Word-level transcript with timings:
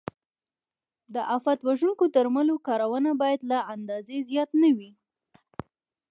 د 1.13 1.15
آفت 1.35 1.59
وژونکو 1.69 2.03
درملو 2.15 2.55
کارونه 2.67 3.11
باید 3.21 3.41
له 3.51 3.59
اندازې 3.75 4.15
زیات 4.29 4.49
نه 4.61 4.69
وي. 4.77 4.91